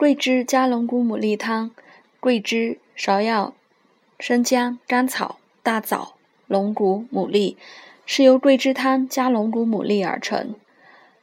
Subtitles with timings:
[0.00, 1.72] 桂枝加龙骨牡蛎汤，
[2.20, 3.52] 桂枝、芍药、
[4.18, 6.14] 生姜、甘草、大枣、
[6.46, 7.54] 龙骨、牡蛎，
[8.06, 10.54] 是由桂枝汤加龙骨牡蛎而成。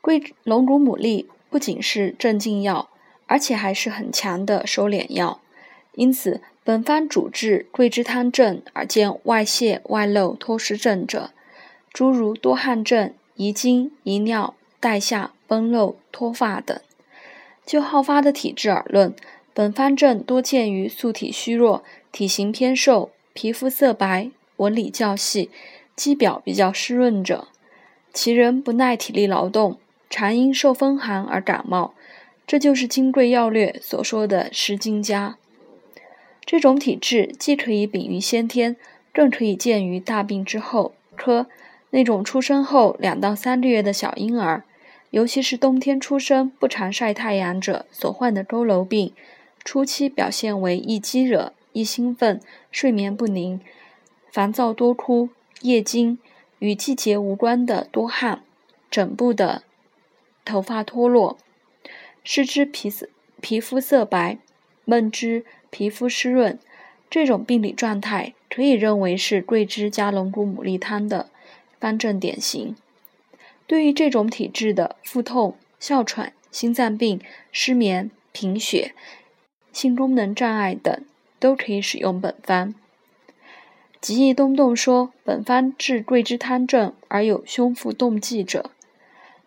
[0.00, 2.88] 桂龙骨牡蛎不仅是镇静药，
[3.26, 5.40] 而且还是很强的收敛药，
[5.96, 11.32] 因此本方主治桂枝汤症而见外泄、外漏、脱湿症者，
[11.92, 16.80] 诸如多汗症、遗精、遗尿、带下、崩漏、脱发等。
[17.70, 19.14] 就好发的体质而论，
[19.54, 25.50] 本方症多见于素体虚弱、体型偏瘦、皮肤色白、纹理较细、
[25.94, 27.46] 肌表比较湿润者，
[28.12, 29.78] 其人不耐体力劳动。
[30.10, 31.94] 常因受风寒而感冒，
[32.44, 35.36] 这就是《金匮要略》所说的湿经家。
[36.44, 38.74] 这种体质既可以禀于先天，
[39.14, 40.92] 更可以见于大病之后。
[41.14, 41.46] 科
[41.90, 44.64] 那种出生后两到三个月的小婴儿，
[45.10, 49.12] 尤其是冬天出生不常晒太阳者所患的佝偻病，
[49.64, 52.40] 初期表现为易激惹、易兴奋、
[52.70, 53.60] 睡眠不宁、
[54.30, 55.28] 烦躁多哭、
[55.62, 56.18] 夜惊，
[56.60, 58.42] 与季节无关的多汗、
[58.90, 59.62] 枕部的。
[60.42, 61.38] 头发脱落，
[62.24, 63.08] 湿肢皮色
[63.40, 64.38] 皮肤色白，
[64.84, 66.58] 闷肢皮肤湿润，
[67.08, 71.30] 这种病理状态可以认为是桂枝加龙骨牡蛎汤的
[71.78, 72.74] 方症典型。
[73.70, 77.20] 对于这种体质的腹痛、哮喘、心脏病、
[77.52, 78.94] 失眠、贫血、
[79.72, 81.04] 性功能障碍等，
[81.38, 82.74] 都可以使用本方。
[84.00, 88.72] 吉义东洞说，本方治桂枝汤症而有胸腹动悸者。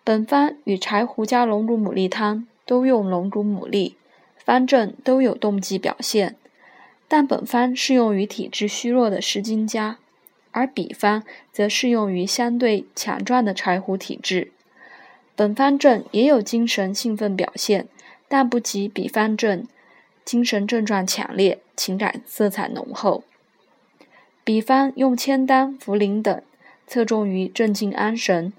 [0.05, 3.95] 本方与柴胡加龙骨牡蛎汤都用龙骨牡蛎，
[4.37, 6.37] 方症都有动悸表现，
[7.09, 9.97] 但本方适用于体质虚弱的湿经家，
[10.53, 14.53] 而彼方则适用于相对强壮的柴胡体质。
[15.35, 17.87] 本方症也有精神兴奋表现，
[18.29, 19.67] 但不及彼方症
[20.23, 23.25] 精神症状强烈，情感色彩浓厚。
[24.45, 26.41] 彼方用千丹、茯苓等，
[26.87, 28.53] 侧重于镇静安神。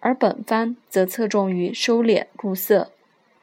[0.00, 2.92] 而本方则侧重于收敛固涩。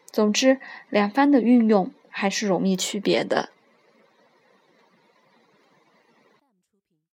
[0.09, 0.57] 总之，
[0.89, 3.49] 两方的运用还是容易区别的。